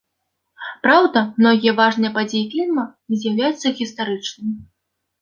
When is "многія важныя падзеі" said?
1.41-2.43